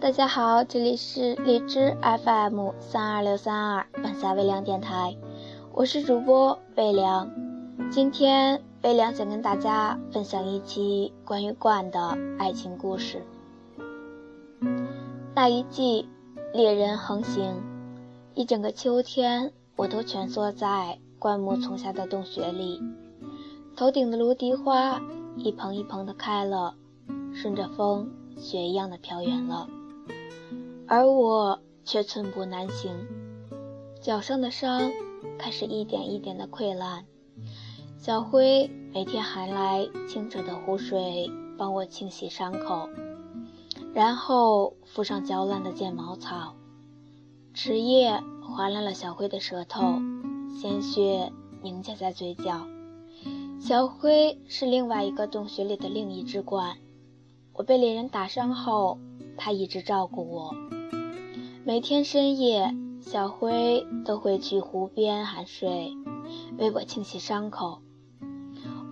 [0.00, 5.14] 大家好，这里是荔枝 FM 三二六三二晚霞微凉电台，
[5.74, 7.30] 我是主播微凉。
[7.90, 13.22] 今天微凉想跟大家分享一期关于鹳的爱情故事。
[15.34, 16.08] 那一季
[16.54, 17.54] 猎人横行，
[18.34, 22.80] 一整个秋天，我都蜷缩在灌木丛下的洞穴里，
[23.76, 25.02] 头顶的芦荻花
[25.36, 26.74] 一蓬一蓬的开了，
[27.34, 28.10] 顺着风。
[28.38, 29.68] 雪一样的飘远了，
[30.88, 32.90] 而我却寸步难行，
[34.00, 34.90] 脚上的伤
[35.38, 37.04] 开始一点一点的溃烂。
[37.98, 42.88] 小辉每天还来清澈的湖水帮我清洗伤口，
[43.94, 46.54] 然后敷上嚼烂的剑毛草。
[47.54, 50.00] 池叶划烂了小辉的舌头，
[50.60, 52.66] 鲜血凝结在嘴角。
[53.60, 56.74] 小辉是另外一个洞穴里的另一只鹳。
[57.52, 58.98] 我被猎人打伤后，
[59.36, 60.54] 他一直照顾我。
[61.64, 65.92] 每天深夜，小辉都会去湖边喊水，
[66.58, 67.80] 为我清洗伤口。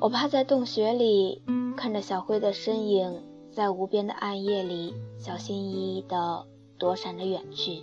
[0.00, 1.42] 我趴在洞穴里，
[1.76, 6.46] 看着小辉的身影在无边的暗夜里小心翼翼地
[6.78, 7.82] 躲闪着远去。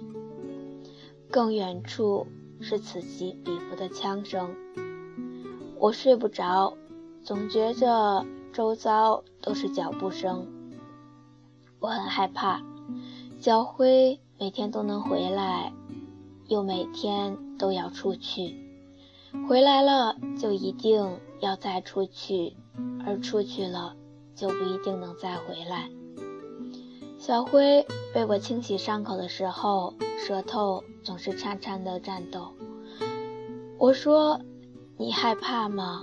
[1.30, 2.26] 更远处
[2.62, 4.56] 是此起彼伏的枪声。
[5.78, 6.74] 我睡不着，
[7.22, 10.48] 总觉着周遭都是脚步声。
[11.80, 12.62] 我很害怕，
[13.40, 15.72] 小辉每天都能回来，
[16.48, 18.56] 又每天都要出去。
[19.48, 22.56] 回来了就一定要再出去，
[23.06, 23.96] 而出去了
[24.36, 25.90] 就不一定能再回来。
[27.20, 32.54] 小辉为我清洗伤口的时候，舌头总是颤颤的颤抖。
[33.78, 34.40] 我说
[34.98, 36.02] ：“你害怕吗？”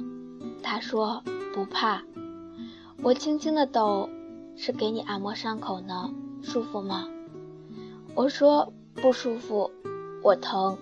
[0.62, 1.22] 他说
[1.54, 2.02] ：“不怕。”
[3.02, 4.08] 我轻轻的抖。
[4.56, 7.08] 是给你按摩伤口呢，舒服吗？
[8.14, 9.70] 我说不舒服，
[10.22, 10.78] 我疼。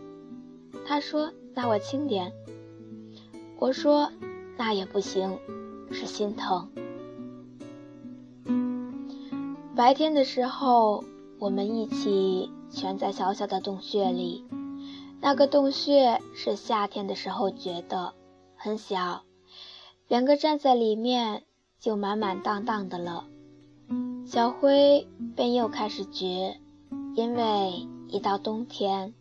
[0.84, 2.32] 他说那我轻点。
[3.58, 4.10] 我说
[4.56, 5.38] 那也不行，
[5.90, 6.68] 是心疼。
[9.74, 11.04] 白天的时候，
[11.38, 14.44] 我们一起蜷在小小的洞穴里，
[15.20, 18.12] 那个洞穴是夏天的时候觉得，
[18.56, 19.22] 很小，
[20.08, 21.44] 两个站在里面
[21.80, 23.24] 就满满当当的了。
[24.24, 25.06] 小灰
[25.36, 26.56] 便又开始绝，
[27.14, 29.12] 因为一到冬天，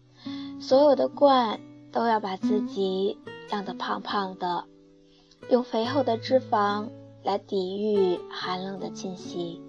[0.59, 1.59] 所有的罐
[1.91, 3.17] 都要把自己
[3.51, 4.65] 养得胖胖的，
[5.49, 6.87] 用肥厚的脂肪
[7.23, 9.61] 来抵御寒冷的侵袭。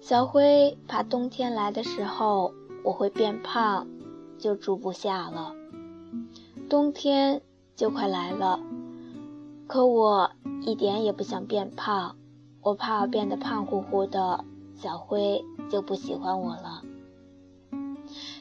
[0.00, 2.52] 小灰怕冬天来的时候
[2.84, 3.86] 我会变胖，
[4.38, 5.52] 就住不下了。
[6.68, 7.42] 冬天
[7.74, 8.60] 就快来了，
[9.66, 10.30] 可我
[10.62, 12.16] 一点也不想变胖，
[12.62, 14.44] 我怕变得胖乎乎的。
[14.76, 16.82] 小辉就不喜欢我了。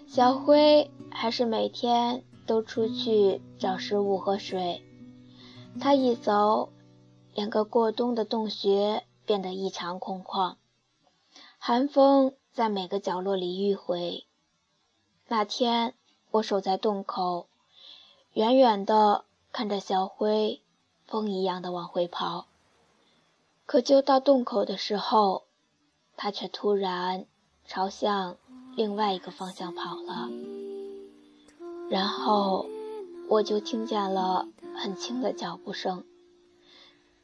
[0.08, 4.82] 小辉还是每天都出去找食物和水。
[5.82, 6.70] 他一走，
[7.36, 10.56] 两个过冬的洞穴变得异常空旷，
[11.58, 14.26] 寒风在每个角落里迂回。
[15.28, 15.94] 那天，
[16.32, 17.48] 我守在洞口，
[18.32, 20.62] 远远的看着小辉，
[21.06, 22.48] 风一样的往回跑。
[23.70, 25.44] 可就到洞口的时候，
[26.18, 27.28] 他却突然
[27.68, 28.36] 朝向
[28.76, 30.28] 另外一个方向跑了，
[31.88, 32.68] 然后
[33.28, 36.04] 我就听见了很轻的脚步声，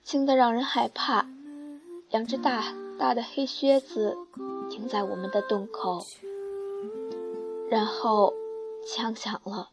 [0.03, 1.25] 轻得让人害怕。
[2.11, 4.15] 两只大大的黑靴子
[4.69, 6.05] 停在我们的洞口，
[7.71, 8.31] 然后
[8.87, 9.69] 枪响了，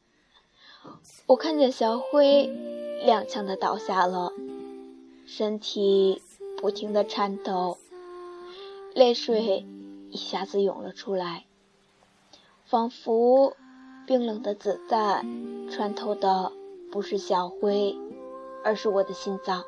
[1.27, 2.49] 我看见小辉
[3.04, 4.33] 踉跄的倒下了，
[5.27, 6.22] 身体
[6.62, 7.77] 不停的颤抖。
[8.95, 9.67] 泪水
[10.11, 11.47] 一下子涌了出来，
[12.65, 13.56] 仿佛
[14.06, 16.53] 冰冷的子弹穿透的
[16.93, 17.99] 不是小辉，
[18.62, 19.65] 而是我的心脏。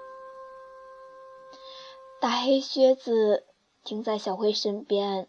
[2.20, 3.44] 大黑靴子
[3.82, 5.26] 停在小辉身边，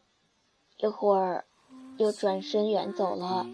[0.77, 1.45] 一会儿
[1.97, 3.47] 又转身远走了。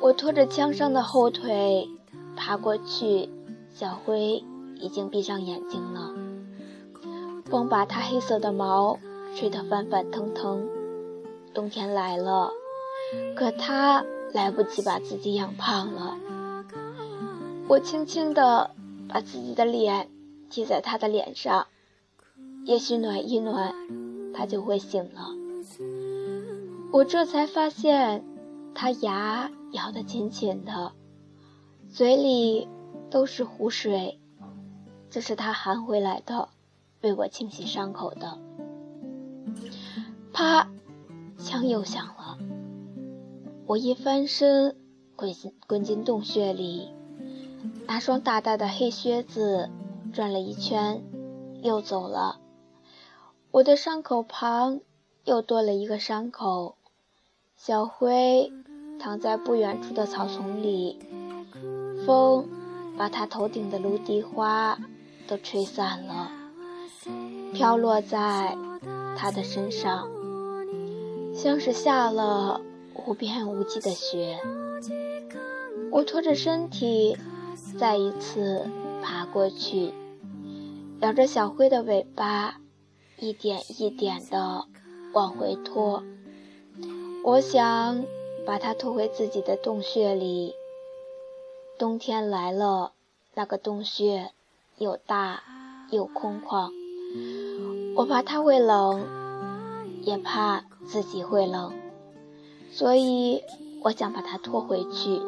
[0.00, 1.88] 我拖着枪伤的后腿
[2.36, 3.28] 爬过去，
[3.74, 4.44] 小辉
[4.76, 6.14] 已经闭上眼睛了。
[7.50, 8.98] 风把它黑色的毛
[9.36, 10.68] 吹得翻翻腾腾。
[11.54, 12.50] 冬天来了，
[13.34, 16.16] 可它来不及把自己养胖了。
[17.66, 18.70] 我轻轻地
[19.08, 20.08] 把自己的脸
[20.50, 21.66] 贴在它的脸上，
[22.64, 23.74] 也许暖一暖，
[24.34, 25.30] 它就会醒了。
[26.92, 28.24] 我这才发现，
[28.74, 30.92] 它牙咬得紧紧的，
[31.90, 32.68] 嘴里
[33.10, 34.18] 都是湖水，
[35.10, 36.48] 这是它含回来的。
[37.00, 38.38] 为我清洗伤口的，
[40.32, 40.68] 啪！
[41.38, 42.38] 枪又响了。
[43.66, 44.76] 我一翻身，
[45.14, 46.90] 滚进滚进洞穴里，
[47.86, 49.70] 那双大大的黑靴子
[50.12, 51.02] 转了一圈，
[51.62, 52.40] 又走了。
[53.52, 54.80] 我的伤口旁
[55.24, 56.76] 又多了一个伤口。
[57.56, 58.52] 小灰
[58.98, 60.98] 躺在不远处的草丛里，
[62.04, 62.48] 风
[62.96, 64.78] 把他头顶的芦荻花
[65.26, 66.30] 都吹散了，
[67.52, 68.56] 飘落在
[69.16, 70.08] 他的身上，
[71.34, 72.60] 像是下了
[72.94, 74.38] 无边无际的雪。
[75.90, 77.16] 我拖着身体
[77.78, 78.68] 再一次
[79.02, 79.92] 爬过去，
[81.00, 82.60] 咬着小灰的尾巴，
[83.18, 84.66] 一点一点地
[85.12, 86.02] 往回拖。
[87.24, 88.04] 我想
[88.46, 90.54] 把它拖回自己的洞穴里。
[91.78, 92.92] 冬天来了，
[93.34, 94.32] 那个洞穴
[94.78, 95.42] 又大
[95.90, 96.72] 又空旷，
[97.98, 99.04] 我怕它会冷，
[100.02, 101.72] 也怕自己会冷，
[102.70, 103.42] 所以
[103.82, 105.20] 我想把它拖回去，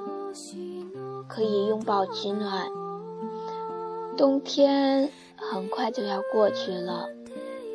[1.27, 2.69] 可以拥抱取暖。
[4.17, 7.09] 冬天很快就要过去了，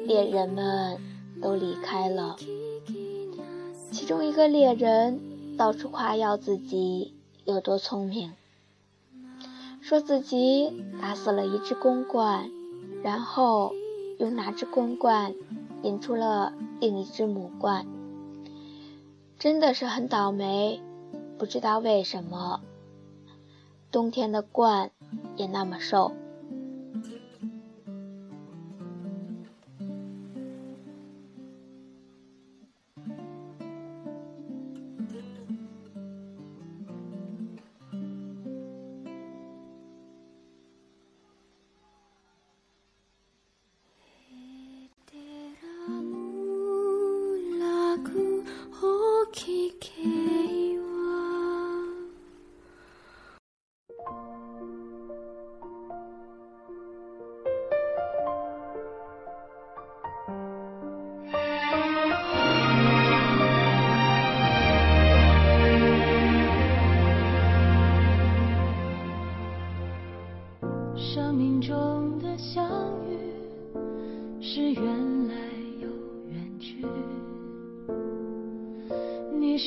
[0.05, 0.97] 猎人们
[1.41, 2.37] 都离开了。
[3.91, 5.19] 其中一个猎人
[5.57, 7.13] 到处夸耀自己
[7.43, 8.31] 有多聪明，
[9.81, 10.71] 说自己
[11.01, 12.49] 打死了一只公鹳，
[13.03, 13.73] 然后
[14.19, 15.35] 用那只公鹳
[15.83, 17.85] 引出了另一只母鹳。
[19.37, 20.81] 真的是很倒霉，
[21.37, 22.61] 不知道为什么，
[23.91, 24.91] 冬天的冠
[25.35, 26.13] 也那么瘦。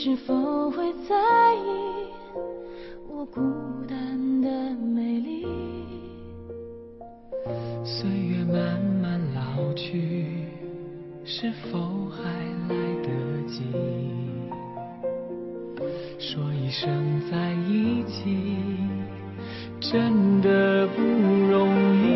[0.00, 1.17] 是否会在
[1.56, 2.06] 意
[3.09, 3.41] 我孤
[3.89, 5.45] 单的美丽？
[7.85, 10.47] 岁月慢慢老去，
[11.25, 12.23] 是否还
[12.69, 13.09] 来得
[13.49, 13.65] 及
[16.17, 18.56] 说一声在一起？
[19.81, 22.06] 真的不容易。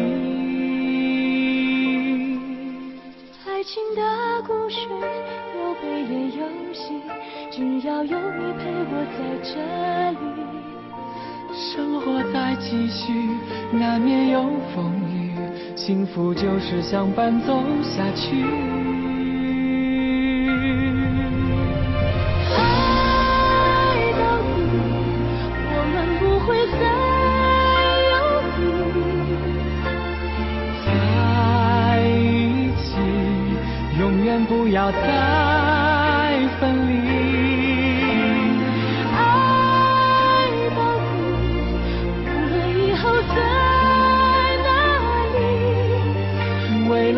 [3.44, 4.02] 爱情的
[8.04, 9.52] 有你陪我在这
[10.12, 10.18] 里，
[11.54, 13.30] 生活在继续，
[13.72, 14.42] 难免有
[14.74, 15.32] 风雨，
[15.76, 19.21] 幸福就是相伴走下去。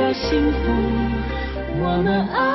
[0.05, 0.59] 的幸福，
[1.81, 2.54] 我们爱。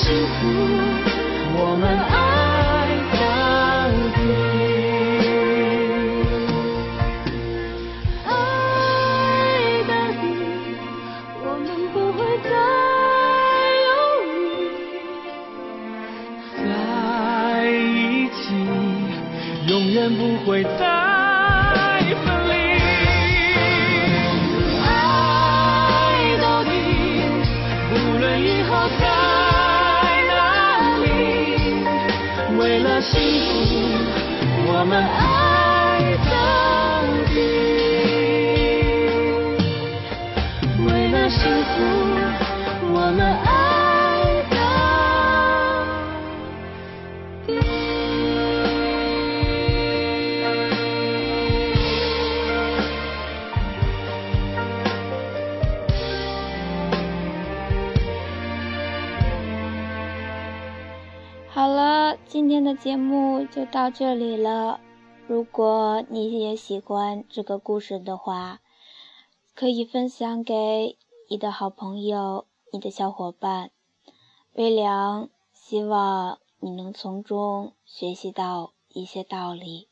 [0.00, 0.30] 幸福
[1.60, 2.14] 我们爱
[3.18, 3.20] 到
[4.14, 4.18] 底
[8.24, 8.30] 爱
[9.88, 10.22] 到底
[11.42, 12.50] 我们不会再
[13.88, 13.90] 犹
[14.22, 14.30] 豫
[16.54, 16.62] 在
[17.66, 18.38] 一起
[19.66, 20.97] 永远不会淡
[33.10, 33.16] 幸
[33.66, 33.72] 福，
[34.70, 35.18] 我们爱
[36.28, 36.32] 到
[37.32, 37.36] 底。
[40.84, 41.74] 为了幸福，
[42.92, 43.47] 我们爱
[61.50, 64.80] 好了，今天的节目就到这里了。
[65.26, 68.60] 如果你也喜欢这个故事的话，
[69.54, 70.96] 可以分享给
[71.28, 73.70] 你的好朋友、你的小伙伴。
[74.52, 79.87] 微凉希望你能从中学习到一些道理。